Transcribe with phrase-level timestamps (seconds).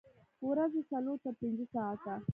[0.49, 2.13] ورځې څلور تر پنځه ساعته